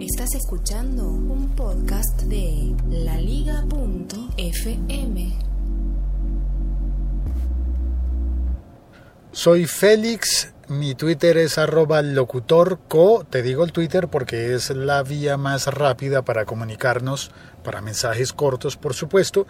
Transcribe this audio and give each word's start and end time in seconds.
Estás 0.00 0.34
escuchando 0.34 1.08
un 1.08 1.56
podcast 1.56 2.20
de 2.24 2.76
laliga.fm. 2.90 3.72
Soy 9.32 9.64
Félix, 9.64 10.52
mi 10.68 10.94
Twitter 10.94 11.38
es 11.38 11.56
arroba 11.56 12.02
locutorco, 12.02 13.24
te 13.30 13.42
digo 13.42 13.64
el 13.64 13.72
Twitter 13.72 14.08
porque 14.08 14.52
es 14.52 14.68
la 14.68 15.02
vía 15.02 15.38
más 15.38 15.66
rápida 15.66 16.20
para 16.26 16.44
comunicarnos, 16.44 17.30
para 17.64 17.80
mensajes 17.80 18.34
cortos 18.34 18.76
por 18.76 18.92
supuesto, 18.92 19.46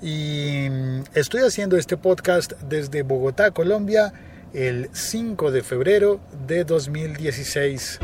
y 0.00 0.66
mm, 0.70 1.02
estoy 1.12 1.42
haciendo 1.42 1.76
este 1.76 1.98
podcast 1.98 2.52
desde 2.70 3.02
Bogotá, 3.02 3.50
Colombia, 3.50 4.14
el 4.54 4.88
5 4.94 5.50
de 5.50 5.62
febrero 5.62 6.20
de 6.46 6.64
2016. 6.64 8.00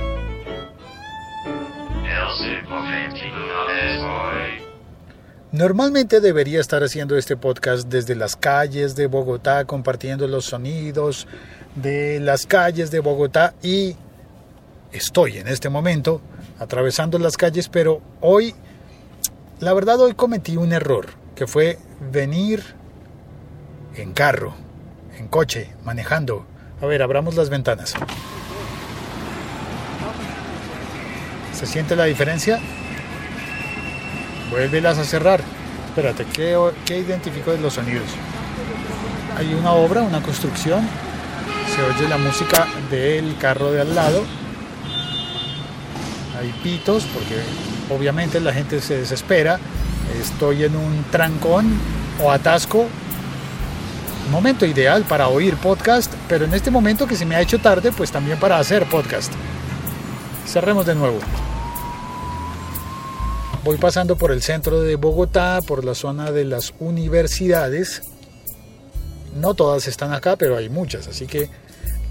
Normalmente 5.52 6.20
debería 6.20 6.60
estar 6.60 6.82
haciendo 6.82 7.16
este 7.16 7.36
podcast 7.36 7.88
desde 7.88 8.14
las 8.14 8.36
calles 8.36 8.94
de 8.94 9.06
Bogotá, 9.06 9.64
compartiendo 9.64 10.26
los 10.26 10.44
sonidos 10.44 11.26
de 11.76 12.20
las 12.20 12.46
calles 12.46 12.90
de 12.90 13.00
Bogotá 13.00 13.54
y 13.62 13.96
estoy 14.92 15.38
en 15.38 15.48
este 15.48 15.68
momento 15.68 16.20
atravesando 16.58 17.18
las 17.18 17.36
calles, 17.36 17.68
pero 17.68 18.00
hoy, 18.20 18.54
la 19.60 19.72
verdad 19.72 20.00
hoy 20.00 20.14
cometí 20.14 20.56
un 20.56 20.72
error, 20.72 21.06
que 21.34 21.46
fue 21.46 21.78
venir 22.12 22.62
en 23.94 24.12
carro, 24.12 24.54
en 25.18 25.28
coche, 25.28 25.70
manejando. 25.84 26.44
A 26.80 26.86
ver, 26.86 27.02
abramos 27.02 27.36
las 27.36 27.48
ventanas. 27.48 27.94
¿Se 31.58 31.66
siente 31.66 31.96
la 31.96 32.04
diferencia? 32.04 32.60
Vuélvelas 34.50 34.98
a 34.98 35.04
cerrar. 35.04 35.40
Espérate, 35.88 36.26
¿qué, 36.26 36.54
qué 36.84 36.98
identifico 36.98 37.50
de 37.50 37.58
los 37.58 37.74
sonidos? 37.74 38.04
Hay 39.38 39.54
una 39.54 39.72
obra, 39.72 40.02
una 40.02 40.20
construcción. 40.20 40.86
Se 41.74 41.82
oye 41.82 42.08
la 42.10 42.18
música 42.18 42.66
del 42.90 43.38
carro 43.38 43.72
de 43.72 43.80
al 43.80 43.94
lado. 43.94 44.22
Hay 46.38 46.52
pitos 46.62 47.04
porque 47.14 47.40
obviamente 47.94 48.38
la 48.38 48.52
gente 48.52 48.82
se 48.82 48.98
desespera. 48.98 49.58
Estoy 50.20 50.64
en 50.64 50.76
un 50.76 51.04
trancón 51.10 51.78
o 52.22 52.30
atasco. 52.30 52.86
Momento 54.30 54.66
ideal 54.66 55.04
para 55.04 55.28
oír 55.28 55.56
podcast, 55.56 56.12
pero 56.28 56.44
en 56.44 56.52
este 56.52 56.70
momento 56.70 57.06
que 57.06 57.16
se 57.16 57.24
me 57.24 57.34
ha 57.34 57.40
hecho 57.40 57.58
tarde, 57.58 57.92
pues 57.92 58.10
también 58.10 58.38
para 58.38 58.58
hacer 58.58 58.84
podcast. 58.84 59.32
Cerremos 60.46 60.84
de 60.86 60.94
nuevo. 60.94 61.18
Voy 63.66 63.78
pasando 63.78 64.14
por 64.14 64.30
el 64.30 64.42
centro 64.42 64.80
de 64.80 64.94
Bogotá, 64.94 65.58
por 65.66 65.84
la 65.84 65.96
zona 65.96 66.30
de 66.30 66.44
las 66.44 66.72
universidades. 66.78 68.00
No 69.34 69.54
todas 69.54 69.88
están 69.88 70.12
acá, 70.12 70.36
pero 70.36 70.56
hay 70.56 70.68
muchas, 70.68 71.08
así 71.08 71.26
que 71.26 71.50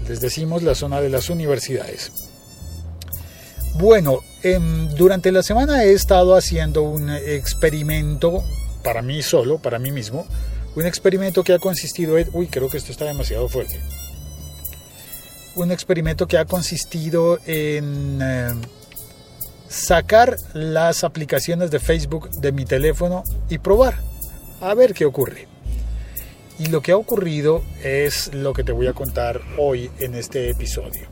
les 0.06 0.20
decimos 0.20 0.62
la 0.62 0.74
zona 0.74 1.00
de 1.00 1.08
las 1.08 1.30
universidades. 1.30 2.12
Bueno, 3.76 4.18
em, 4.42 4.90
durante 4.96 5.32
la 5.32 5.42
semana 5.42 5.82
he 5.84 5.94
estado 5.94 6.36
haciendo 6.36 6.82
un 6.82 7.08
experimento 7.08 8.44
para 8.84 9.00
mí 9.00 9.22
solo, 9.22 9.56
para 9.56 9.78
mí 9.78 9.90
mismo, 9.90 10.26
un 10.74 10.84
experimento 10.84 11.42
que 11.42 11.54
ha 11.54 11.58
consistido 11.58 12.18
en... 12.18 12.28
Uy, 12.34 12.48
creo 12.48 12.68
que 12.68 12.76
esto 12.76 12.92
está 12.92 13.06
demasiado 13.06 13.48
fuerte. 13.48 13.80
Un 15.54 15.72
experimento 15.72 16.28
que 16.28 16.36
ha 16.36 16.44
consistido 16.44 17.38
en... 17.46 18.20
Em, 18.20 18.60
sacar 19.68 20.36
las 20.54 21.04
aplicaciones 21.04 21.70
de 21.70 21.78
Facebook 21.78 22.30
de 22.30 22.52
mi 22.52 22.64
teléfono 22.64 23.24
y 23.48 23.58
probar 23.58 23.94
a 24.60 24.74
ver 24.74 24.94
qué 24.94 25.04
ocurre. 25.04 25.48
Y 26.58 26.66
lo 26.66 26.80
que 26.80 26.92
ha 26.92 26.96
ocurrido 26.96 27.62
es 27.82 28.32
lo 28.32 28.54
que 28.54 28.64
te 28.64 28.72
voy 28.72 28.86
a 28.86 28.94
contar 28.94 29.40
hoy 29.58 29.90
en 29.98 30.14
este 30.14 30.48
episodio. 30.48 31.06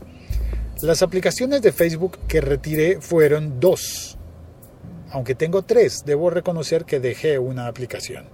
Las 0.81 1.01
aplicaciones 1.01 1.61
de 1.61 1.71
Facebook 1.71 2.17
que 2.27 2.41
retiré 2.41 2.99
fueron 2.99 3.59
dos. 3.59 4.17
Aunque 5.11 5.35
tengo 5.35 5.61
tres, 5.61 6.03
debo 6.05 6.29
reconocer 6.29 6.85
que 6.85 6.99
dejé 6.99 7.39
una 7.39 7.67
aplicación. 7.67 8.25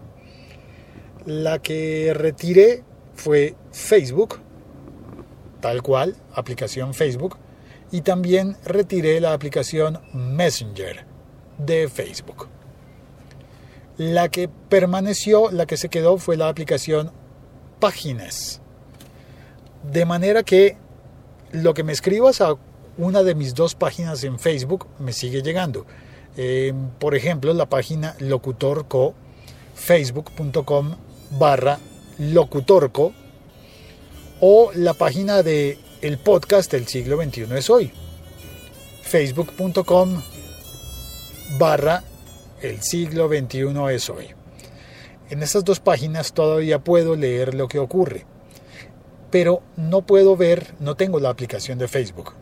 La 1.26 1.60
que 1.60 2.14
retiré 2.16 2.84
fue 3.14 3.56
Facebook, 3.72 4.40
tal 5.60 5.84
cual, 5.84 6.16
aplicación 6.34 6.94
Facebook, 6.94 7.38
y 7.92 8.02
también 8.02 8.56
retiré 8.64 9.20
la 9.20 9.34
aplicación 9.34 10.00
Messenger 10.14 11.06
de 11.58 11.90
Facebook. 11.90 12.48
La 13.98 14.30
que 14.30 14.48
permaneció, 14.48 15.52
la 15.52 15.66
que 15.66 15.78
se 15.78 15.90
quedó 15.90 16.18
fue 16.18 16.38
la 16.38 16.50
aplicación 16.50 17.12
Páginas. 17.80 18.62
De 19.92 20.06
manera 20.06 20.44
que 20.44 20.78
lo 21.52 21.74
que 21.74 21.84
me 21.84 21.92
escribas 21.92 22.42
a 22.42 22.56
una 22.98 23.24
de 23.24 23.36
mis 23.36 23.56
dos 23.56 23.74
páginas 23.76 24.24
en 24.24 24.38
Facebook 24.38 24.88
me 25.00 25.14
sigue 25.14 25.42
llegando. 25.42 25.86
Eh, 26.38 26.74
por 27.00 27.16
ejemplo, 27.16 27.54
la 27.54 27.68
página 27.68 28.16
locutorco, 28.20 29.16
facebook.com 29.74 30.96
barra 31.32 31.80
locutorco, 32.20 33.14
o 34.40 34.72
la 34.76 34.94
página 34.94 35.44
de 35.44 35.78
el 36.02 36.18
podcast 36.18 36.72
del 36.72 36.88
siglo 36.88 37.22
XXI 37.22 37.46
es 37.56 37.70
hoy. 37.70 37.92
Facebook.com 39.04 40.22
barra 41.60 42.04
el 42.62 42.82
siglo 42.82 43.28
XXI 43.28 43.94
es 43.94 44.10
hoy. 44.10 44.30
En 45.30 45.44
estas 45.44 45.64
dos 45.64 45.80
páginas 45.80 46.34
todavía 46.34 46.80
puedo 46.80 47.16
leer 47.16 47.54
lo 47.54 47.68
que 47.68 47.78
ocurre, 47.78 48.26
pero 49.30 49.62
no 49.78 50.02
puedo 50.02 50.36
ver, 50.36 50.74
no 50.80 50.96
tengo 50.96 51.20
la 51.20 51.30
aplicación 51.30 51.78
de 51.78 51.88
Facebook. 51.88 52.34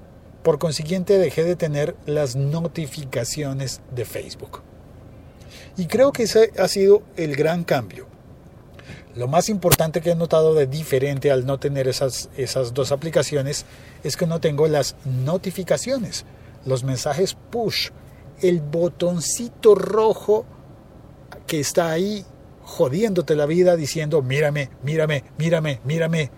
Por 0.41 0.57
consiguiente 0.57 1.17
dejé 1.17 1.43
de 1.43 1.57
tener 1.57 1.95
las 2.05 2.37
notificaciones 2.37 3.81
de 3.93 4.05
Facebook. 4.05 4.61
Y 5.75 5.87
creo 5.87 6.13
que 6.13 6.23
ese 6.23 6.51
ha 6.57 6.67
sido 6.69 7.03
el 7.17 7.35
gran 7.35 7.65
cambio. 7.65 8.07
Lo 9.19 9.27
más 9.27 9.49
importante 9.49 9.99
que 9.99 10.11
he 10.11 10.15
notado 10.15 10.53
de 10.53 10.65
diferente 10.65 11.29
al 11.29 11.45
no 11.45 11.59
tener 11.59 11.89
esas, 11.89 12.29
esas 12.37 12.73
dos 12.73 12.93
aplicaciones 12.93 13.65
es 14.01 14.15
que 14.15 14.25
no 14.25 14.39
tengo 14.39 14.65
las 14.69 14.95
notificaciones, 15.03 16.23
los 16.65 16.85
mensajes 16.85 17.35
push, 17.49 17.89
el 18.41 18.61
botoncito 18.61 19.75
rojo 19.75 20.45
que 21.47 21.59
está 21.59 21.91
ahí 21.91 22.25
jodiéndote 22.63 23.35
la 23.35 23.45
vida 23.45 23.75
diciendo 23.75 24.21
mírame, 24.21 24.69
mírame, 24.83 25.25
mírame, 25.37 25.81
mírame. 25.83 26.31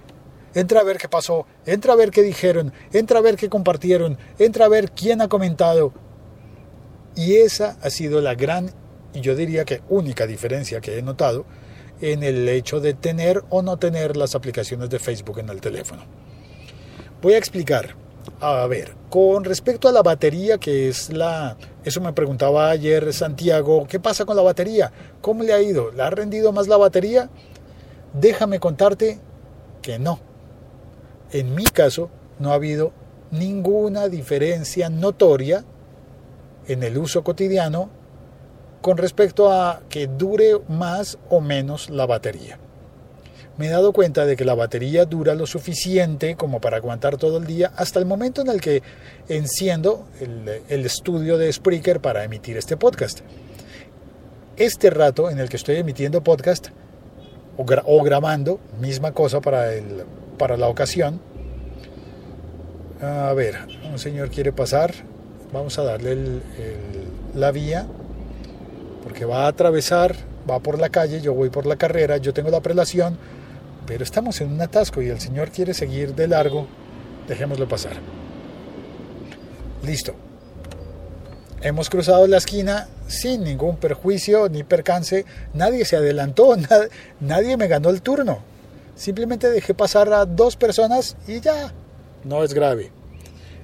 Entra 0.56 0.80
a 0.80 0.84
ver 0.84 0.98
qué 0.98 1.08
pasó, 1.08 1.46
entra 1.68 1.94
a 1.94 1.96
ver 1.96 2.10
qué 2.10 2.24
dijeron, 2.24 2.74
entra 2.94 3.20
a 3.20 3.22
ver 3.22 3.36
qué 3.36 3.48
compartieron, 3.48 4.18
entra 4.40 4.66
a 4.66 4.70
ver 4.70 4.90
quién 4.90 5.22
ha 5.22 5.28
comentado. 5.28 5.94
Y 7.16 7.36
esa 7.36 7.78
ha 7.84 7.92
sido 7.92 8.22
la 8.22 8.34
gran 8.34 8.72
y 9.14 9.22
yo 9.22 9.36
diría 9.36 9.66
que 9.66 9.84
única 9.88 10.26
diferencia 10.26 10.82
que 10.82 10.98
he 10.98 11.04
notado 11.04 11.46
en 12.02 12.24
el 12.24 12.50
hecho 12.50 12.80
de 12.80 12.94
tener 12.94 13.44
o 13.50 13.62
no 13.62 13.78
tener 13.78 14.18
las 14.18 14.36
aplicaciones 14.36 14.90
de 14.90 15.00
Facebook 15.00 15.40
en 15.40 15.50
el 15.50 15.62
teléfono. 15.62 16.04
Voy 17.22 17.34
a 17.34 17.38
explicar. 17.38 17.96
A 18.40 18.66
ver, 18.68 18.96
con 19.10 19.44
respecto 19.44 19.88
a 19.88 19.92
la 19.92 20.02
batería, 20.02 20.58
que 20.58 20.90
es 20.90 21.12
la... 21.12 21.58
Eso 21.84 22.02
me 22.02 22.14
preguntaba 22.14 22.70
ayer 22.70 23.14
Santiago, 23.14 23.88
¿qué 23.88 24.00
pasa 24.00 24.26
con 24.26 24.36
la 24.36 24.42
batería? 24.42 24.92
¿Cómo 25.22 25.44
le 25.44 25.54
ha 25.54 25.62
ido? 25.62 25.92
¿Le 25.92 26.04
ha 26.04 26.10
rendido 26.10 26.52
más 26.52 26.68
la 26.68 26.78
batería? 26.78 27.30
Déjame 28.14 28.60
contarte 28.60 29.20
que 29.82 30.00
no. 30.00 30.20
En 31.32 31.56
mi 31.56 31.64
caso, 31.66 32.10
no 32.40 32.52
ha 32.52 32.56
habido 32.56 32.94
ninguna 33.32 34.08
diferencia 34.10 34.90
notoria 34.90 35.64
en 36.68 36.84
el 36.84 36.98
uso 36.98 37.24
cotidiano 37.24 37.90
con 38.82 38.98
respecto 38.98 39.52
a 39.52 39.82
que 39.90 40.08
dure 40.08 40.60
más 40.68 41.18
o 41.30 41.40
menos 41.40 41.90
la 41.90 42.06
batería. 42.06 42.60
Me 43.58 43.68
he 43.68 43.70
dado 43.70 43.94
cuenta 43.94 44.26
de 44.26 44.36
que 44.36 44.46
la 44.46 44.56
batería 44.56 45.06
dura 45.06 45.36
lo 45.36 45.46
suficiente 45.46 46.36
como 46.36 46.60
para 46.60 46.78
aguantar 46.78 47.18
todo 47.18 47.38
el 47.38 47.46
día 47.46 47.72
hasta 47.76 48.00
el 48.00 48.06
momento 48.06 48.42
en 48.42 48.48
el 48.48 48.60
que 48.60 48.82
enciendo 49.30 50.08
el, 50.20 50.86
estudio 50.86 51.38
de 51.38 51.52
Spreaker 51.52 52.00
para 52.00 52.24
emitir 52.24 52.58
este 52.58 52.76
podcast. 52.76 53.20
Este 54.58 54.90
rato 54.90 55.30
en 55.30 55.40
el 55.40 55.50
que 55.50 55.58
estoy 55.58 55.76
emitiendo 55.76 56.24
podcast 56.24 56.70
o, 57.58 58.04
grabando, 58.04 58.60
misma 58.80 59.12
cosa 59.12 59.42
para, 59.42 59.74
el, 59.74 60.06
para 60.40 60.58
la 60.58 60.68
ocasión. 60.68 61.22
A 63.02 63.34
ver, 63.34 63.58
un 63.92 64.00
señor 64.00 64.32
quiere 64.32 64.54
pasar. 64.54 64.94
Vamos 65.52 65.78
a 65.78 65.84
darle 65.84 66.42
la 67.36 67.52
vía 67.52 67.86
porque 69.04 69.26
va 69.26 69.46
a 69.46 69.48
atravesar, 69.48 70.16
va 70.50 70.60
por 70.60 70.80
la 70.80 70.90
calle, 70.90 71.22
yo 71.22 71.34
voy 71.34 71.50
por 71.50 71.66
la 71.66 71.76
carrera, 71.76 72.18
yo 72.18 72.34
tengo 72.34 72.50
la 72.50 72.62
prelación, 72.62 73.18
pero 73.86 74.04
estamos 74.04 74.42
en 74.42 74.52
un 74.52 74.62
atasco 74.62 75.02
y 75.02 75.10
el 75.10 75.20
Señor 75.20 75.52
quiere 75.52 75.74
seguir 75.74 76.16
de 76.16 76.28
largo, 76.28 76.68
dejémoslo 77.28 77.68
pasar. 77.68 77.94
Listo. 79.84 80.14
hemos 81.64 81.90
cruzado 81.90 82.28
la 82.28 82.38
esquina 82.38 82.88
sin 83.08 83.44
ningún 83.44 83.78
perjuicio 83.78 84.50
ni 84.50 84.64
percance, 84.64 85.26
nadie 85.54 85.86
se 85.86 85.96
adelantó, 85.96 86.56
nadie 87.20 87.58
me 87.58 87.68
ganó 87.68 87.90
el 87.90 88.02
turno. 88.02 88.40
Simplemente 88.96 89.50
dejé 89.50 89.74
pasar 89.74 90.12
a 90.14 90.26
dos 90.26 90.56
personas 90.56 91.18
y 91.28 91.40
ya, 91.40 91.74
no 92.24 92.44
es 92.44 92.54
grave. 92.54 92.92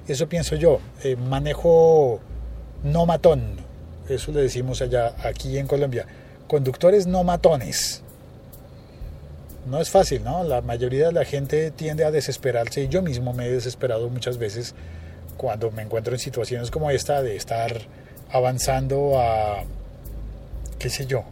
Eso 0.08 0.28
pienso 0.28 0.56
yo, 0.56 0.80
eh, 1.04 1.16
manejo 1.16 2.20
no 2.82 3.06
matón, 3.06 3.67
eso 4.08 4.32
le 4.32 4.42
decimos 4.42 4.82
allá, 4.82 5.14
aquí 5.22 5.58
en 5.58 5.66
Colombia, 5.66 6.06
conductores 6.46 7.06
no 7.06 7.24
matones. 7.24 8.02
No 9.70 9.80
es 9.80 9.90
fácil, 9.90 10.24
¿no? 10.24 10.44
La 10.44 10.62
mayoría 10.62 11.08
de 11.08 11.12
la 11.12 11.24
gente 11.24 11.70
tiende 11.70 12.04
a 12.04 12.10
desesperarse 12.10 12.82
y 12.82 12.88
yo 12.88 13.02
mismo 13.02 13.34
me 13.34 13.46
he 13.46 13.52
desesperado 13.52 14.08
muchas 14.08 14.38
veces 14.38 14.74
cuando 15.36 15.70
me 15.70 15.82
encuentro 15.82 16.14
en 16.14 16.18
situaciones 16.18 16.70
como 16.70 16.90
esta 16.90 17.22
de 17.22 17.36
estar 17.36 17.72
avanzando 18.30 19.20
a, 19.20 19.64
qué 20.78 20.88
sé 20.88 21.06
yo, 21.06 21.24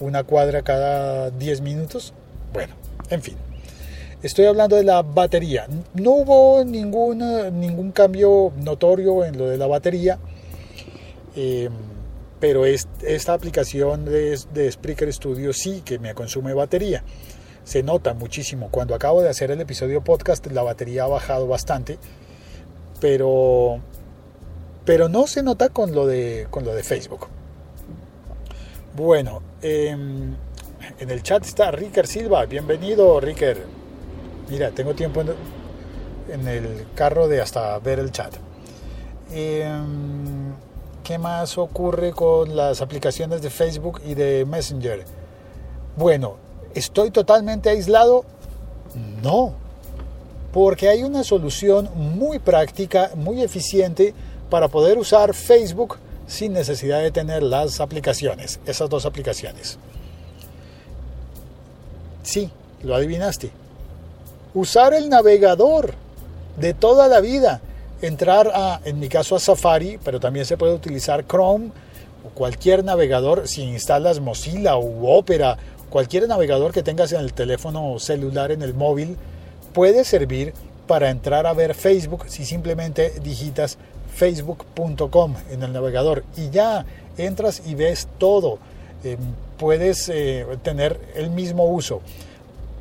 una 0.00 0.22
cuadra 0.24 0.62
cada 0.62 1.30
10 1.30 1.60
minutos. 1.60 2.12
Bueno, 2.52 2.74
en 3.10 3.22
fin. 3.22 3.36
Estoy 4.22 4.46
hablando 4.46 4.76
de 4.76 4.84
la 4.84 5.02
batería. 5.02 5.66
No 5.94 6.12
hubo 6.12 6.64
ningún, 6.64 7.18
ningún 7.60 7.92
cambio 7.92 8.52
notorio 8.56 9.24
en 9.24 9.38
lo 9.38 9.48
de 9.48 9.58
la 9.58 9.66
batería. 9.66 10.18
Eh, 11.36 11.68
pero 12.40 12.66
esta 12.66 13.32
aplicación 13.32 14.04
de, 14.04 14.38
de 14.52 14.70
Spreaker 14.70 15.12
Studio 15.12 15.52
sí 15.52 15.82
que 15.84 15.98
me 15.98 16.14
consume 16.14 16.54
batería. 16.54 17.02
Se 17.64 17.82
nota 17.82 18.14
muchísimo. 18.14 18.68
Cuando 18.70 18.94
acabo 18.94 19.22
de 19.22 19.28
hacer 19.28 19.50
el 19.50 19.60
episodio 19.60 20.04
podcast, 20.04 20.46
la 20.46 20.62
batería 20.62 21.04
ha 21.04 21.08
bajado 21.08 21.46
bastante. 21.48 21.98
Pero, 23.00 23.80
pero 24.84 25.08
no 25.08 25.26
se 25.26 25.42
nota 25.42 25.70
con 25.70 25.92
lo 25.92 26.06
de, 26.06 26.46
con 26.50 26.64
lo 26.64 26.74
de 26.74 26.82
Facebook. 26.82 27.26
Bueno, 28.94 29.42
em, 29.60 30.34
en 30.98 31.10
el 31.10 31.22
chat 31.22 31.44
está 31.44 31.70
Ricker 31.70 32.06
Silva. 32.06 32.46
Bienvenido, 32.46 33.20
Ricker. 33.20 33.58
Mira, 34.48 34.70
tengo 34.70 34.94
tiempo 34.94 35.22
en, 36.30 36.48
el 36.48 36.86
carro 36.94 37.28
de 37.28 37.40
hasta 37.40 37.78
ver 37.80 37.98
el 37.98 38.12
chat. 38.12 38.32
Em, 39.32 40.35
¿Qué 41.06 41.18
más 41.18 41.56
ocurre 41.56 42.10
con 42.10 42.56
las 42.56 42.82
aplicaciones 42.82 43.40
de 43.40 43.48
Facebook 43.48 44.02
y 44.04 44.14
de 44.14 44.44
Messenger? 44.44 45.04
Bueno, 45.96 46.34
¿estoy 46.74 47.12
totalmente 47.12 47.70
aislado? 47.70 48.24
No, 49.22 49.52
porque 50.52 50.88
hay 50.88 51.04
una 51.04 51.22
solución 51.22 51.88
muy 51.94 52.40
práctica, 52.40 53.12
muy 53.14 53.40
eficiente 53.40 54.14
para 54.50 54.66
poder 54.66 54.98
usar 54.98 55.32
Facebook 55.32 55.96
sin 56.26 56.52
necesidad 56.52 57.00
de 57.00 57.12
tener 57.12 57.44
las 57.44 57.80
aplicaciones, 57.80 58.58
esas 58.66 58.90
dos 58.90 59.06
aplicaciones. 59.06 59.78
Sí, 62.24 62.50
lo 62.82 62.96
adivinaste. 62.96 63.52
Usar 64.54 64.92
el 64.92 65.08
navegador 65.08 65.94
de 66.56 66.74
toda 66.74 67.06
la 67.06 67.20
vida 67.20 67.60
entrar 68.02 68.50
a, 68.54 68.80
en 68.84 68.98
mi 68.98 69.08
caso, 69.08 69.36
a 69.36 69.40
Safari, 69.40 69.98
pero 70.04 70.20
también 70.20 70.46
se 70.46 70.56
puede 70.56 70.74
utilizar 70.74 71.26
Chrome 71.26 71.70
o 72.24 72.30
cualquier 72.30 72.84
navegador, 72.84 73.48
si 73.48 73.62
instalas 73.62 74.20
Mozilla 74.20 74.76
u 74.76 75.08
Opera, 75.08 75.56
cualquier 75.90 76.28
navegador 76.28 76.72
que 76.72 76.82
tengas 76.82 77.12
en 77.12 77.20
el 77.20 77.32
teléfono 77.32 77.98
celular, 77.98 78.50
en 78.50 78.62
el 78.62 78.74
móvil, 78.74 79.16
puede 79.72 80.04
servir 80.04 80.52
para 80.86 81.10
entrar 81.10 81.46
a 81.46 81.52
ver 81.52 81.74
Facebook 81.74 82.24
si 82.28 82.44
simplemente 82.44 83.12
digitas 83.22 83.78
facebook.com 84.14 85.34
en 85.50 85.62
el 85.62 85.72
navegador 85.72 86.24
y 86.36 86.50
ya 86.50 86.86
entras 87.16 87.62
y 87.66 87.74
ves 87.74 88.08
todo. 88.18 88.58
Eh, 89.04 89.16
puedes 89.58 90.08
eh, 90.08 90.46
tener 90.62 91.00
el 91.14 91.30
mismo 91.30 91.66
uso. 91.66 92.00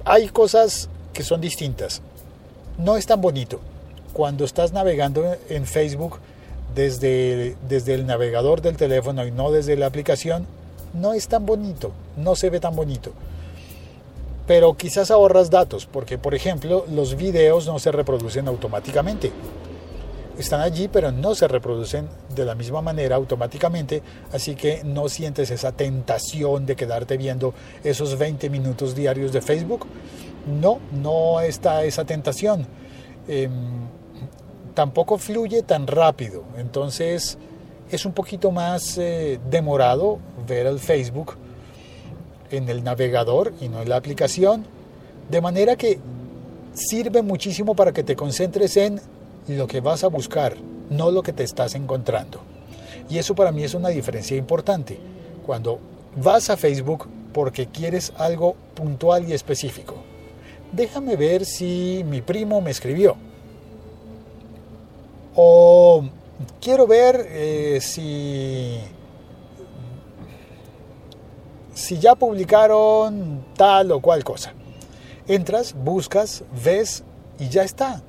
Hay 0.05 0.27
cosas 0.29 0.89
que 1.13 1.23
son 1.23 1.41
distintas. 1.41 2.01
No 2.77 2.95
es 2.95 3.05
tan 3.05 3.21
bonito 3.21 3.59
cuando 4.15 4.45
estás 4.45 4.71
navegando 4.71 5.35
en 5.49 5.65
Facebook 5.65 6.19
desde, 6.73 7.57
desde 7.67 7.95
el 7.95 8.05
navegador 8.05 8.61
del 8.61 8.77
teléfono 8.77 9.27
y 9.27 9.31
no 9.31 9.51
desde 9.51 9.75
la 9.75 9.87
aplicación, 9.87 10.47
no 10.93 11.11
es 11.11 11.27
tan 11.27 11.45
bonito, 11.45 11.91
no 12.15 12.33
se 12.37 12.49
ve 12.49 12.61
tan 12.61 12.77
bonito. 12.77 13.11
Pero 14.47 14.77
quizás 14.77 15.11
ahorras 15.11 15.49
datos, 15.49 15.85
porque 15.85 16.17
por 16.17 16.33
ejemplo 16.33 16.85
los 16.89 17.17
videos 17.17 17.67
no 17.67 17.77
se 17.77 17.91
reproducen 17.91 18.47
automáticamente. 18.47 19.33
Están 20.37 20.61
allí, 20.61 20.87
pero 20.87 21.11
no 21.11 21.35
se 21.35 21.49
reproducen 21.49 22.07
de 22.33 22.45
la 22.45 22.55
misma 22.55 22.81
manera 22.81 23.17
automáticamente, 23.17 24.01
así 24.31 24.55
que 24.55 24.81
no 24.85 25.09
sientes 25.09 25.51
esa 25.51 25.73
tentación 25.73 26.65
de 26.65 26.77
quedarte 26.77 27.17
viendo 27.17 27.53
esos 27.83 28.17
20 28.17 28.49
minutos 28.49 28.95
diarios 28.95 29.33
de 29.33 29.41
Facebook. 29.41 29.85
No, 30.47 30.79
no 30.93 31.41
está 31.41 31.83
esa 31.83 32.05
tentación. 32.05 32.65
Em, 33.27 33.84
tampoco 34.75 35.17
fluye 35.17 35.63
tan 35.63 35.87
rápido. 35.87 36.43
Entonces 36.57 37.39
es 37.89 38.05
un 38.05 38.13
poquito 38.13 38.51
más 38.51 38.97
eh, 38.99 39.39
demorado 39.49 40.19
ver 40.47 40.67
el 40.67 40.79
Facebook 40.79 41.33
en 42.51 42.69
el 42.69 42.83
navegador 42.83 43.53
y 43.59 43.69
no 43.69 43.81
en 43.81 43.89
la 43.89 43.95
aplicación. 43.95 44.65
De 45.31 45.41
manera 45.41 45.75
que 45.75 45.99
sirve 46.73 47.23
muchísimo 47.23 47.75
para 47.75 47.91
que 47.91 48.03
te 48.03 48.15
concentres 48.15 48.77
en 48.77 49.01
lo 49.47 49.65
que 49.65 49.81
vas 49.81 50.03
a 50.03 50.07
buscar, 50.07 50.55
no 50.89 51.09
lo 51.09 51.23
que 51.23 51.33
te 51.33 51.43
estás 51.43 51.73
encontrando. 51.73 52.41
Y 53.09 53.17
eso 53.17 53.33
para 53.33 53.51
mí 53.51 53.63
es 53.63 53.73
una 53.73 53.89
diferencia 53.89 54.37
importante. 54.37 54.99
Cuando 55.45 55.79
vas 56.17 56.49
a 56.49 56.57
Facebook 56.57 57.07
porque 57.33 57.67
quieres 57.67 58.13
algo 58.17 58.55
puntual 58.75 59.27
y 59.27 59.33
específico. 59.33 59.95
Déjame 60.71 61.15
ver 61.15 61.45
si 61.45 62.03
mi 62.05 62.21
primo 62.21 62.61
me 62.61 62.71
escribió 62.71 63.15
o 65.35 66.03
quiero 66.61 66.87
ver 66.87 67.27
eh, 67.29 67.79
si, 67.81 68.79
si 71.73 71.99
ya 71.99 72.15
publicaron 72.15 73.45
tal 73.55 73.91
o 73.91 73.99
cual 73.99 74.23
cosa. 74.23 74.53
Entras, 75.27 75.73
buscas, 75.73 76.43
ves 76.63 77.03
y 77.39 77.49
ya 77.49 77.63
está. 77.63 78.01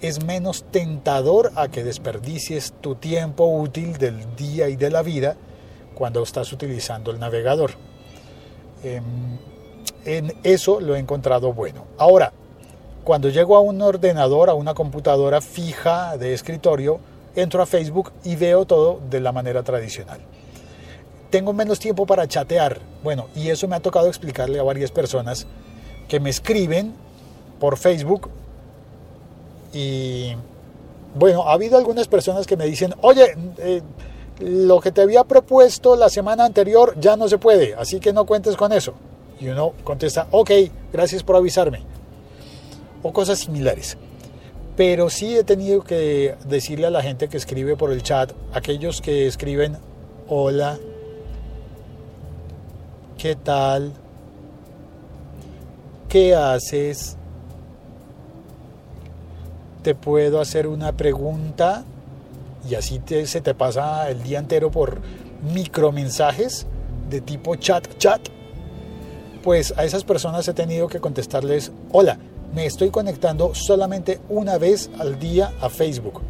Es 0.00 0.24
menos 0.24 0.64
tentador 0.70 1.52
a 1.56 1.68
que 1.68 1.82
desperdicies 1.82 2.74
tu 2.80 2.96
tiempo 2.96 3.46
útil 3.46 3.96
del 3.96 4.36
día 4.36 4.68
y 4.68 4.76
de 4.76 4.90
la 4.90 5.02
vida 5.02 5.36
cuando 5.94 6.22
estás 6.22 6.52
utilizando 6.52 7.10
el 7.10 7.18
navegador. 7.18 7.72
Em, 8.84 9.38
en 10.04 10.34
eso 10.44 10.80
lo 10.80 10.94
he 10.94 10.98
encontrado 10.98 11.52
bueno. 11.52 11.86
Ahora, 11.96 12.32
cuando 13.06 13.28
llego 13.28 13.56
a 13.56 13.60
un 13.60 13.80
ordenador, 13.82 14.50
a 14.50 14.54
una 14.54 14.74
computadora 14.74 15.40
fija 15.40 16.16
de 16.16 16.34
escritorio, 16.34 16.98
entro 17.36 17.62
a 17.62 17.66
Facebook 17.66 18.10
y 18.24 18.34
veo 18.34 18.64
todo 18.64 18.98
de 19.08 19.20
la 19.20 19.30
manera 19.30 19.62
tradicional. 19.62 20.18
Tengo 21.30 21.52
menos 21.52 21.78
tiempo 21.78 22.04
para 22.04 22.26
chatear. 22.26 22.80
Bueno, 23.04 23.28
y 23.36 23.50
eso 23.50 23.68
me 23.68 23.76
ha 23.76 23.80
tocado 23.80 24.08
explicarle 24.08 24.58
a 24.58 24.64
varias 24.64 24.90
personas 24.90 25.46
que 26.08 26.18
me 26.18 26.30
escriben 26.30 26.94
por 27.60 27.76
Facebook 27.76 28.28
y 29.72 30.32
bueno, 31.14 31.48
ha 31.48 31.52
habido 31.52 31.78
algunas 31.78 32.08
personas 32.08 32.44
que 32.44 32.56
me 32.56 32.66
dicen, 32.66 32.92
oye, 33.02 33.36
eh, 33.58 33.82
lo 34.40 34.80
que 34.80 34.90
te 34.90 35.02
había 35.02 35.22
propuesto 35.22 35.94
la 35.94 36.08
semana 36.08 36.44
anterior 36.44 36.96
ya 36.98 37.16
no 37.16 37.28
se 37.28 37.38
puede, 37.38 37.72
así 37.76 38.00
que 38.00 38.12
no 38.12 38.26
cuentes 38.26 38.56
con 38.56 38.72
eso. 38.72 38.94
Y 39.38 39.46
uno 39.46 39.74
contesta, 39.84 40.26
ok, 40.32 40.50
gracias 40.92 41.22
por 41.22 41.36
avisarme 41.36 41.95
o 43.06 43.12
cosas 43.12 43.38
similares. 43.38 43.96
Pero 44.76 45.08
sí 45.10 45.36
he 45.36 45.44
tenido 45.44 45.84
que 45.84 46.34
decirle 46.44 46.86
a 46.86 46.90
la 46.90 47.02
gente 47.02 47.28
que 47.28 47.36
escribe 47.36 47.76
por 47.76 47.92
el 47.92 48.02
chat, 48.02 48.32
aquellos 48.52 49.00
que 49.00 49.28
escriben 49.28 49.78
hola, 50.28 50.76
¿qué 53.16 53.36
tal? 53.36 53.92
¿Qué 56.08 56.34
haces? 56.34 57.16
¿Te 59.82 59.94
puedo 59.94 60.40
hacer 60.40 60.66
una 60.66 60.92
pregunta? 60.92 61.84
Y 62.68 62.74
así 62.74 63.00
se 63.24 63.40
te 63.40 63.54
pasa 63.54 64.10
el 64.10 64.24
día 64.24 64.40
entero 64.40 64.72
por 64.72 64.98
micromensajes 65.54 66.66
de 67.08 67.20
tipo 67.20 67.54
chat, 67.54 67.86
chat. 67.98 68.20
Pues 69.44 69.72
a 69.76 69.84
esas 69.84 70.02
personas 70.02 70.48
he 70.48 70.54
tenido 70.54 70.88
que 70.88 70.98
contestarles, 70.98 71.70
hola, 71.92 72.18
me 72.54 72.66
estoy 72.66 72.90
conectando 72.90 73.54
solamente 73.54 74.20
una 74.28 74.58
vez 74.58 74.90
al 74.98 75.18
día 75.18 75.52
a 75.60 75.68
Facebook 75.68 76.22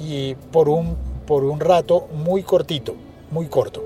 y 0.00 0.34
por 0.52 0.68
un, 0.68 0.96
por 1.26 1.44
un 1.44 1.60
rato 1.60 2.08
muy 2.14 2.42
cortito, 2.42 2.94
muy 3.30 3.46
corto. 3.46 3.84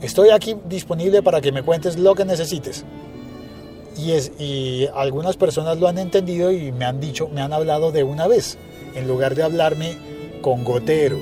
Estoy 0.00 0.30
aquí 0.30 0.56
disponible 0.68 1.22
para 1.22 1.40
que 1.40 1.52
me 1.52 1.62
cuentes 1.62 1.98
lo 1.98 2.14
que 2.14 2.24
necesites. 2.24 2.84
Y, 3.96 4.12
es, 4.12 4.32
y 4.38 4.88
algunas 4.94 5.36
personas 5.36 5.78
lo 5.78 5.88
han 5.88 5.98
entendido 5.98 6.52
y 6.52 6.70
me 6.70 6.84
han 6.84 7.00
dicho, 7.00 7.28
me 7.28 7.40
han 7.40 7.52
hablado 7.52 7.92
de 7.92 8.04
una 8.04 8.26
vez, 8.26 8.58
en 8.94 9.08
lugar 9.08 9.34
de 9.34 9.42
hablarme 9.42 9.96
con 10.42 10.64
gotero 10.64 11.16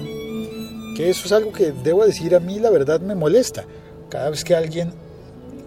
que 0.95 1.11
eso 1.11 1.27
es 1.27 1.33
algo 1.33 1.53
que 1.53 1.73
debo 1.73 2.07
decir 2.07 2.35
a 2.35 2.41
mí 2.41 2.59
la 2.59 2.71
verdad 2.71 3.01
me 3.01 3.15
molesta. 3.15 3.65
Cada 4.09 4.31
vez 4.31 4.45
que 4.45 4.55
alguien, 4.55 4.93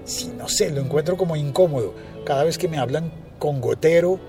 si 0.08 0.30
no 0.30 0.48
sé, 0.48 0.72
lo 0.72 0.82
encuentro 0.82 1.18
como 1.18 1.36
incómodo, 1.36 1.94
cada 2.26 2.46
vez 2.46 2.58
que 2.58 2.68
me 2.68 2.78
hablan 2.78 3.12
con 3.38 3.60
gotero, 3.62 4.20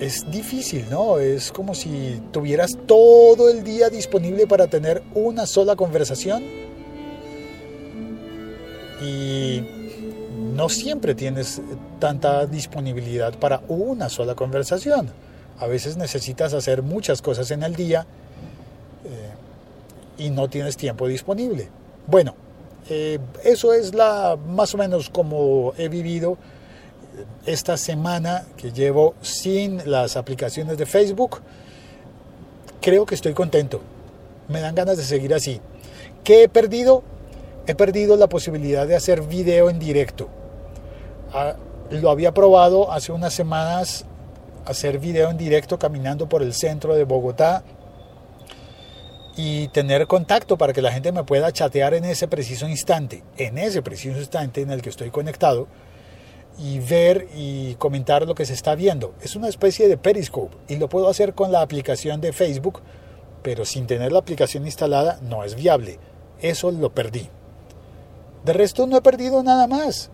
es 0.00 0.28
difícil, 0.30 0.84
¿no? 0.90 1.20
Es 1.20 1.52
como 1.52 1.74
si 1.74 2.20
tuvieras 2.32 2.72
todo 2.86 3.48
el 3.48 3.62
día 3.62 3.88
disponible 3.88 4.48
para 4.48 4.66
tener 4.66 5.00
una 5.14 5.46
sola 5.46 5.76
conversación 5.76 6.42
y 9.00 9.62
no 10.56 10.68
siempre 10.68 11.14
tienes 11.14 11.62
tanta 12.00 12.46
disponibilidad 12.46 13.38
para 13.38 13.62
una 13.68 14.08
sola 14.08 14.34
conversación. 14.34 15.08
A 15.58 15.68
veces 15.68 15.96
necesitas 15.96 16.52
hacer 16.52 16.82
muchas 16.82 17.22
cosas 17.22 17.52
en 17.52 17.62
el 17.62 17.76
día 17.76 18.04
eh, 19.04 20.24
y 20.24 20.30
no 20.30 20.48
tienes 20.48 20.76
tiempo 20.76 21.06
disponible. 21.06 21.68
Bueno, 22.08 22.34
eh, 22.88 23.18
eso 23.44 23.72
es 23.72 23.94
la 23.94 24.36
más 24.36 24.74
o 24.74 24.78
menos 24.78 25.08
como 25.10 25.72
he 25.78 25.88
vivido 25.88 26.36
esta 27.46 27.76
semana 27.76 28.44
que 28.56 28.72
llevo 28.72 29.14
sin 29.22 29.90
las 29.90 30.16
aplicaciones 30.16 30.78
de 30.78 30.86
Facebook. 30.86 31.40
Creo 32.80 33.06
que 33.06 33.14
estoy 33.14 33.34
contento. 33.34 33.80
Me 34.48 34.60
dan 34.60 34.74
ganas 34.74 34.96
de 34.96 35.04
seguir 35.04 35.32
así. 35.34 35.60
¿Qué 36.24 36.44
he 36.44 36.48
perdido? 36.48 37.02
He 37.66 37.74
perdido 37.74 38.16
la 38.16 38.28
posibilidad 38.28 38.86
de 38.86 38.96
hacer 38.96 39.22
video 39.22 39.70
en 39.70 39.78
directo. 39.78 40.28
Ah, 41.32 41.54
lo 41.90 42.10
había 42.10 42.32
probado 42.32 42.90
hace 42.90 43.12
unas 43.12 43.32
semanas 43.32 44.04
hacer 44.64 44.98
video 44.98 45.30
en 45.30 45.36
directo 45.36 45.78
caminando 45.78 46.28
por 46.28 46.42
el 46.42 46.54
centro 46.54 46.94
de 46.94 47.04
Bogotá 47.04 47.62
y 49.36 49.68
tener 49.68 50.06
contacto 50.06 50.58
para 50.58 50.72
que 50.72 50.82
la 50.82 50.92
gente 50.92 51.12
me 51.12 51.24
pueda 51.24 51.52
chatear 51.52 51.94
en 51.94 52.04
ese 52.04 52.28
preciso 52.28 52.68
instante, 52.68 53.22
en 53.36 53.58
ese 53.58 53.82
preciso 53.82 54.18
instante 54.18 54.60
en 54.60 54.70
el 54.70 54.82
que 54.82 54.90
estoy 54.90 55.10
conectado 55.10 55.68
y 56.58 56.80
ver 56.80 57.28
y 57.34 57.74
comentar 57.76 58.26
lo 58.26 58.34
que 58.34 58.44
se 58.44 58.52
está 58.52 58.74
viendo. 58.74 59.14
Es 59.22 59.36
una 59.36 59.48
especie 59.48 59.88
de 59.88 59.96
Periscope 59.96 60.56
y 60.68 60.76
lo 60.76 60.88
puedo 60.88 61.08
hacer 61.08 61.34
con 61.34 61.50
la 61.50 61.62
aplicación 61.62 62.20
de 62.20 62.32
Facebook, 62.32 62.80
pero 63.42 63.64
sin 63.64 63.86
tener 63.86 64.12
la 64.12 64.18
aplicación 64.18 64.66
instalada 64.66 65.18
no 65.22 65.44
es 65.44 65.54
viable. 65.54 65.98
Eso 66.40 66.70
lo 66.70 66.94
perdí. 66.94 67.28
De 68.44 68.52
resto 68.52 68.86
no 68.86 68.96
he 68.96 69.02
perdido 69.02 69.42
nada 69.42 69.66
más. 69.66 70.10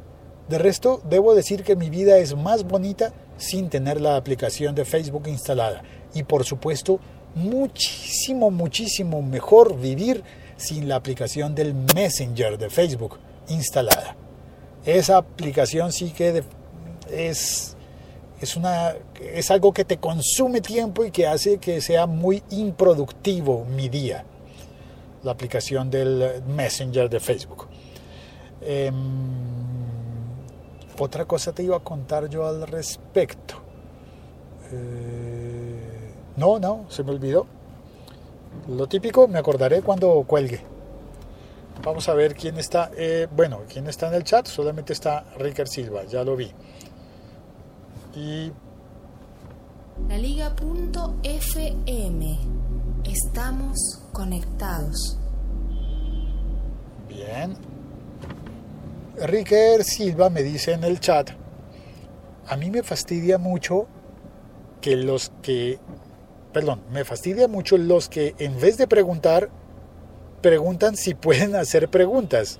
De 0.49 0.59
resto 0.59 1.03
debo 1.09 1.35
decir 1.35 1.65
que 1.65 1.77
mi 1.77 1.91
vida 1.91 2.19
es 2.19 2.37
más 2.37 2.65
bonita 2.65 3.13
sin 3.37 3.69
tener 3.69 4.01
la 4.01 4.17
aplicación 4.17 4.75
de 4.75 4.85
Facebook 4.85 5.29
instalada. 5.29 5.83
Y 6.15 6.23
por 6.23 6.45
supuesto, 6.45 7.01
muchísimo, 7.35 8.51
muchísimo 8.51 9.23
mejor 9.23 9.79
vivir 9.79 10.23
sin 10.57 10.89
la 10.89 10.97
aplicación 10.97 11.55
del 11.55 11.75
Messenger 11.95 12.59
de 12.59 12.69
Facebook 12.69 13.19
instalada. 13.49 14.17
Esa 14.85 15.19
aplicación 15.19 15.93
sí 15.93 16.11
que 16.11 16.43
es, 17.11 17.77
es, 18.41 18.57
una, 18.57 18.95
es 19.21 19.51
algo 19.51 19.73
que 19.73 19.85
te 19.85 19.99
consume 19.99 20.61
tiempo 20.61 21.05
y 21.05 21.11
que 21.11 21.27
hace 21.27 21.59
que 21.59 21.81
sea 21.81 22.07
muy 22.07 22.43
improductivo 22.51 23.65
mi 23.65 23.89
día. 23.89 24.25
La 25.23 25.33
aplicación 25.33 25.91
del 25.91 26.43
Messenger 26.47 27.09
de 27.09 27.21
Facebook. 27.21 27.69
Em, 28.61 28.95
otra 30.99 31.25
cosa 31.25 31.53
te 31.53 31.63
iba 31.63 31.77
a 31.77 31.81
contar 31.81 32.29
yo 32.29 32.47
al 32.47 32.67
respecto. 32.67 33.55
Eh, 34.73 35.58
no, 36.39 36.59
no, 36.59 36.87
se 36.89 37.03
me 37.03 37.11
olvidó. 37.11 37.47
Lo 38.69 38.87
típico 38.87 39.29
me 39.29 39.39
acordaré 39.39 39.83
cuando 39.83 40.23
cuelgue. 40.27 40.61
Vamos 41.83 42.09
a 42.09 42.15
ver 42.15 42.35
quién 42.35 42.59
está. 42.59 42.91
Eh, 42.97 43.29
bueno, 43.35 43.61
quién 43.69 43.87
está 43.87 44.09
en 44.09 44.15
el 44.15 44.25
chat. 44.25 44.47
Solamente 44.47 44.93
está 44.93 45.25
Ricker 45.39 45.69
Silva, 45.69 46.05
ya 46.05 46.25
lo 46.25 46.37
vi. 46.37 46.51
Y. 48.15 48.53
La 50.09 50.19
Liga.fm. 50.19 51.19
Estamos 53.05 54.03
conectados. 54.13 55.19
Bien. 57.09 57.57
Ricker 59.17 59.85
Silva 59.85 60.31
me 60.31 60.43
dice 60.43 60.73
en 60.73 60.85
el 60.85 61.01
chat. 61.01 61.31
A 62.49 62.57
mí 62.57 62.71
me 62.71 62.83
fastidia 62.83 63.39
mucho 63.39 63.87
que 64.81 64.97
los 64.97 65.33
que. 65.43 65.79
Perdón, 66.53 66.83
me 66.91 67.05
fastidia 67.05 67.47
mucho 67.47 67.77
los 67.77 68.09
que 68.09 68.35
en 68.39 68.59
vez 68.61 68.79
de 68.79 68.87
preguntar 68.87 69.51
preguntan 70.41 70.97
si 70.97 71.15
pueden 71.15 71.55
hacer 71.57 71.89
preguntas. 71.89 72.59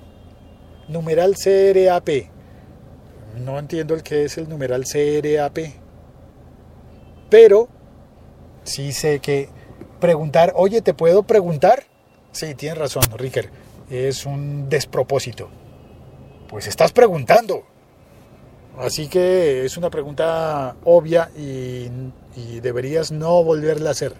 Numeral 0.87 1.35
CRAP. 1.35 2.09
No 3.43 3.57
entiendo 3.57 3.93
el 3.93 4.03
que 4.03 4.25
es 4.25 4.37
el 4.37 4.49
numeral 4.49 4.85
CRAP. 4.85 5.57
Pero 7.29 7.69
sí 8.63 8.91
sé 8.91 9.19
que 9.19 9.49
preguntar, 9.99 10.53
oye, 10.55 10.81
¿te 10.81 10.93
puedo 10.93 11.23
preguntar? 11.23 11.83
Sí, 12.31 12.55
tienes 12.55 12.77
razón, 12.77 13.03
Ricker. 13.15 13.49
Es 13.89 14.25
un 14.25 14.69
despropósito. 14.69 15.49
Pues 16.47 16.67
estás 16.67 16.91
preguntando. 16.91 17.65
Así 18.77 19.07
que 19.07 19.65
es 19.65 19.77
una 19.77 19.89
pregunta 19.89 20.75
obvia 20.83 21.29
y, 21.37 21.89
deberías 22.61 23.11
no 23.11 23.43
volverla 23.43 23.89
a 23.89 23.91
hacer. 23.91 24.13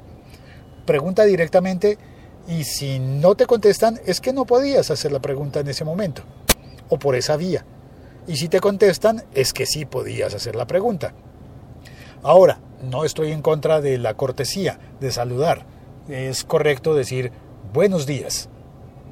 Pregunta 0.86 1.24
directamente 1.24 1.98
y 2.48 2.64
si 2.66 3.00
no 3.00 3.36
te 3.36 3.46
contestan, 3.46 4.00
es 4.06 4.20
que 4.20 4.34
no 4.34 4.46
podías 4.46 4.92
hacer 4.92 5.12
la 5.12 5.20
pregunta 5.20 5.62
en 5.62 5.70
ese 5.70 5.86
momento 5.86 6.24
o 6.90 7.00
por 7.00 7.16
esa 7.16 7.38
vía. 7.38 7.64
Y 8.28 8.36
si 8.36 8.50
te 8.50 8.60
contestan, 8.60 9.24
es 9.34 9.54
que 9.54 9.66
sí 9.66 9.86
podías 9.86 10.34
hacer 10.34 10.56
la 10.56 10.68
pregunta. 10.68 11.14
Ahora, 12.24 12.60
no 12.84 13.06
estoy 13.06 13.32
en 13.32 13.42
contra 13.42 13.80
de 13.80 13.98
la 13.98 14.16
cortesía, 14.16 14.80
de 15.00 15.12
saludar. 15.12 15.66
Es 16.10 16.44
correcto 16.44 16.94
decir 16.94 17.32
buenos 17.74 18.06
días. 18.06 18.50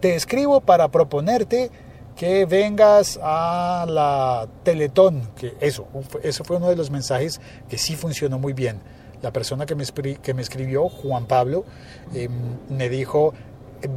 Te 0.01 0.15
escribo 0.15 0.62
para 0.62 0.89
proponerte 0.89 1.72
que 2.17 2.45
vengas 2.45 3.19
a 3.21 3.86
la 3.88 4.47
Teletón, 4.63 5.29
que 5.36 5.55
eso, 5.62 5.88
eso 6.24 6.43
fue 6.43 6.57
uno 6.57 6.69
de 6.69 6.75
los 6.75 6.89
mensajes 6.89 7.39
que 7.69 7.77
sí 7.77 7.95
funcionó 7.95 8.39
muy 8.39 8.53
bien 8.53 8.81
la 9.21 9.31
persona 9.31 9.65
que 9.65 9.75
me, 9.75 9.86
que 9.86 10.33
me 10.33 10.41
escribió, 10.41 10.89
Juan 10.89 11.25
Pablo, 11.25 11.65
em, 12.13 12.31
me 12.69 12.89
dijo, 12.89 13.33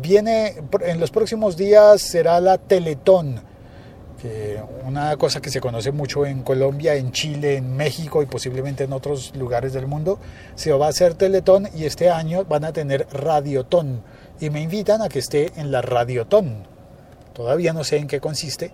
viene, 0.00 0.54
en 0.82 1.00
los 1.00 1.10
próximos 1.10 1.56
días 1.56 2.00
será 2.00 2.40
la 2.40 2.58
Teletón, 2.58 3.40
que 4.20 4.60
una 4.86 5.16
cosa 5.16 5.40
que 5.40 5.50
se 5.50 5.60
conoce 5.60 5.92
mucho 5.92 6.26
en 6.26 6.42
Colombia, 6.42 6.94
en 6.94 7.12
Chile, 7.12 7.56
en 7.56 7.74
México 7.74 8.22
y 8.22 8.26
posiblemente 8.26 8.84
en 8.84 8.92
otros 8.92 9.34
lugares 9.34 9.72
del 9.72 9.86
mundo, 9.86 10.18
se 10.54 10.72
va 10.72 10.86
a 10.86 10.90
hacer 10.90 11.14
Teletón 11.14 11.68
y 11.74 11.84
este 11.84 12.10
año 12.10 12.44
van 12.44 12.64
a 12.64 12.72
tener 12.72 13.06
Radiotón 13.12 14.02
y 14.38 14.50
me 14.50 14.60
invitan 14.60 15.00
a 15.00 15.08
que 15.08 15.18
esté 15.18 15.52
en 15.56 15.70
la 15.70 15.80
Radiotón. 15.80 16.69
Todavía 17.32 17.72
no 17.72 17.84
sé 17.84 17.96
en 17.96 18.06
qué 18.06 18.20
consiste, 18.20 18.72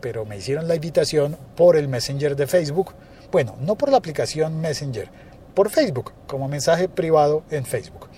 pero 0.00 0.24
me 0.24 0.36
hicieron 0.36 0.68
la 0.68 0.74
invitación 0.74 1.36
por 1.56 1.76
el 1.76 1.88
Messenger 1.88 2.36
de 2.36 2.46
Facebook. 2.46 2.94
Bueno, 3.30 3.56
no 3.60 3.76
por 3.76 3.90
la 3.90 3.96
aplicación 3.96 4.60
Messenger, 4.60 5.08
por 5.54 5.70
Facebook, 5.70 6.12
como 6.26 6.48
mensaje 6.48 6.88
privado 6.88 7.44
en 7.50 7.64
Facebook. 7.64 8.08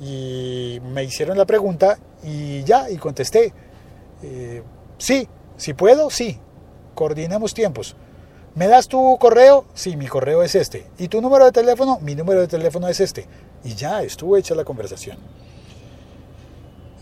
Y 0.00 0.80
me 0.84 1.04
hicieron 1.04 1.38
la 1.38 1.46
pregunta 1.46 1.98
y 2.22 2.62
ya, 2.64 2.90
y 2.90 2.96
contesté, 2.96 3.52
eh, 4.22 4.62
sí, 4.98 5.28
si 5.56 5.74
puedo, 5.74 6.10
sí, 6.10 6.38
coordinemos 6.94 7.54
tiempos. 7.54 7.96
¿Me 8.54 8.68
das 8.68 8.86
tu 8.86 9.18
correo? 9.18 9.64
Sí, 9.74 9.96
mi 9.96 10.06
correo 10.06 10.42
es 10.42 10.54
este. 10.54 10.86
¿Y 10.98 11.08
tu 11.08 11.20
número 11.20 11.44
de 11.44 11.52
teléfono? 11.52 11.98
Mi 12.00 12.14
número 12.14 12.40
de 12.40 12.46
teléfono 12.46 12.86
es 12.86 13.00
este. 13.00 13.26
Y 13.64 13.74
ya, 13.74 14.02
estuvo 14.02 14.36
hecha 14.36 14.54
la 14.54 14.64
conversación. 14.64 15.18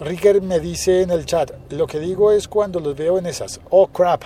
Ricker 0.04 0.42
me 0.42 0.58
dice 0.60 1.02
en 1.02 1.10
el 1.10 1.24
chat, 1.26 1.50
lo 1.70 1.86
que 1.86 2.00
digo 2.00 2.32
es 2.32 2.48
cuando 2.48 2.80
los 2.80 2.96
veo 2.96 3.18
en 3.18 3.26
esas, 3.26 3.60
oh 3.70 3.88
crap, 3.88 4.24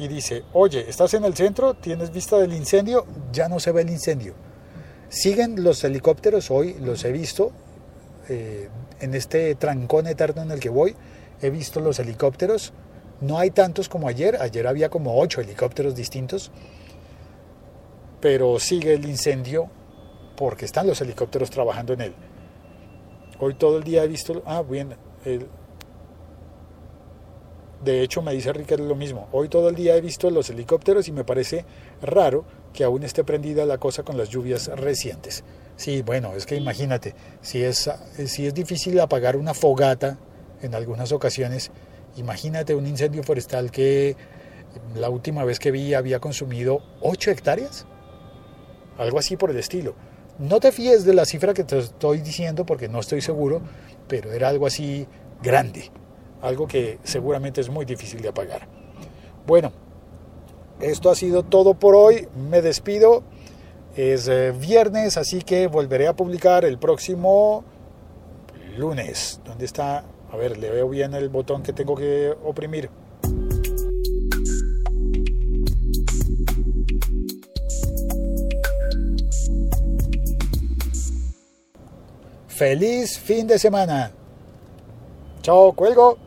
y 0.00 0.08
dice, 0.08 0.44
oye, 0.54 0.88
¿estás 0.88 1.12
en 1.12 1.24
el 1.24 1.34
centro? 1.34 1.74
¿Tienes 1.74 2.10
vista 2.10 2.38
del 2.38 2.54
incendio? 2.54 3.04
Ya 3.32 3.50
no 3.50 3.60
se 3.60 3.70
ve 3.70 3.82
el 3.82 3.90
incendio. 3.90 4.34
Siguen 5.10 5.62
los 5.62 5.84
helicópteros 5.84 6.50
hoy, 6.50 6.74
los 6.80 7.04
he 7.04 7.12
visto, 7.12 7.52
eh, 8.30 8.70
en 9.00 9.14
este 9.14 9.54
trancón 9.56 10.06
eterno 10.06 10.40
en 10.40 10.52
el 10.52 10.58
que 10.58 10.70
voy, 10.70 10.96
he 11.42 11.50
visto 11.50 11.80
los 11.80 11.98
helicópteros. 11.98 12.72
No 13.20 13.38
hay 13.38 13.50
tantos 13.50 13.90
como 13.90 14.08
ayer, 14.08 14.40
ayer 14.40 14.66
había 14.66 14.88
como 14.88 15.20
ocho 15.20 15.42
helicópteros 15.42 15.94
distintos, 15.94 16.50
pero 18.22 18.58
sigue 18.58 18.94
el 18.94 19.04
incendio 19.04 19.68
porque 20.40 20.64
están 20.64 20.86
los 20.86 20.98
helicópteros 21.02 21.50
trabajando 21.50 21.92
en 21.92 22.00
él. 22.00 22.14
Hoy 23.40 23.52
todo 23.56 23.76
el 23.76 23.84
día 23.84 24.04
he 24.04 24.08
visto, 24.08 24.42
ah, 24.46 24.62
bien, 24.62 24.96
de 27.84 28.02
hecho, 28.02 28.22
me 28.22 28.32
dice 28.32 28.50
Ricardo 28.54 28.86
lo 28.86 28.94
mismo. 28.94 29.28
Hoy 29.32 29.50
todo 29.50 29.68
el 29.68 29.74
día 29.74 29.96
he 29.96 30.00
visto 30.00 30.30
los 30.30 30.48
helicópteros 30.48 31.08
y 31.08 31.12
me 31.12 31.24
parece 31.24 31.66
raro 32.00 32.46
que 32.72 32.84
aún 32.84 33.02
esté 33.02 33.22
prendida 33.22 33.66
la 33.66 33.76
cosa 33.76 34.02
con 34.02 34.16
las 34.16 34.30
lluvias 34.30 34.68
recientes. 34.68 35.44
Sí, 35.76 36.00
bueno, 36.00 36.32
es 36.34 36.46
que 36.46 36.56
imagínate, 36.56 37.14
si 37.42 37.62
es, 37.62 37.90
si 38.24 38.46
es 38.46 38.54
difícil 38.54 38.98
apagar 38.98 39.36
una 39.36 39.52
fogata 39.52 40.16
en 40.62 40.74
algunas 40.74 41.12
ocasiones, 41.12 41.70
imagínate 42.16 42.74
un 42.74 42.86
incendio 42.86 43.22
forestal 43.22 43.70
que 43.70 44.16
la 44.94 45.10
última 45.10 45.44
vez 45.44 45.58
que 45.58 45.70
vi 45.70 45.92
había 45.92 46.18
consumido 46.18 46.80
8 47.02 47.30
hectáreas. 47.30 47.84
Algo 48.96 49.18
así 49.18 49.36
por 49.36 49.50
el 49.50 49.58
estilo. 49.58 49.94
No 50.40 50.58
te 50.58 50.72
fíes 50.72 51.04
de 51.04 51.12
la 51.12 51.26
cifra 51.26 51.52
que 51.52 51.64
te 51.64 51.78
estoy 51.78 52.22
diciendo 52.22 52.64
porque 52.64 52.88
no 52.88 53.00
estoy 53.00 53.20
seguro, 53.20 53.60
pero 54.08 54.32
era 54.32 54.48
algo 54.48 54.66
así 54.66 55.06
grande. 55.42 55.90
Algo 56.40 56.66
que 56.66 56.98
seguramente 57.04 57.60
es 57.60 57.68
muy 57.68 57.84
difícil 57.84 58.22
de 58.22 58.30
apagar. 58.30 58.66
Bueno, 59.46 59.70
esto 60.80 61.10
ha 61.10 61.14
sido 61.14 61.42
todo 61.42 61.74
por 61.74 61.94
hoy. 61.94 62.26
Me 62.48 62.62
despido. 62.62 63.22
Es 63.94 64.28
eh, 64.28 64.54
viernes, 64.58 65.18
así 65.18 65.42
que 65.42 65.66
volveré 65.66 66.08
a 66.08 66.16
publicar 66.16 66.64
el 66.64 66.78
próximo 66.78 67.62
lunes. 68.78 69.42
¿Dónde 69.44 69.66
está? 69.66 70.04
A 70.32 70.36
ver, 70.38 70.56
le 70.56 70.70
veo 70.70 70.88
bien 70.88 71.12
el 71.12 71.28
botón 71.28 71.62
que 71.62 71.74
tengo 71.74 71.94
que 71.96 72.34
oprimir. 72.44 72.88
Feliz 82.60 83.18
fin 83.18 83.46
de 83.46 83.58
semana. 83.58 84.12
Chao, 85.40 85.72
cuelgo. 85.72 86.18